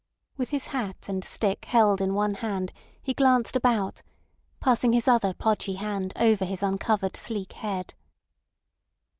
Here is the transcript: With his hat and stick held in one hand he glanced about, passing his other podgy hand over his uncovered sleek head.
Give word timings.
With 0.35 0.49
his 0.49 0.65
hat 0.73 1.07
and 1.09 1.23
stick 1.23 1.65
held 1.65 2.01
in 2.01 2.15
one 2.15 2.33
hand 2.33 2.73
he 3.03 3.13
glanced 3.13 3.55
about, 3.55 4.01
passing 4.59 4.93
his 4.93 5.07
other 5.07 5.31
podgy 5.35 5.75
hand 5.75 6.11
over 6.15 6.43
his 6.43 6.63
uncovered 6.63 7.15
sleek 7.15 7.53
head. 7.53 7.93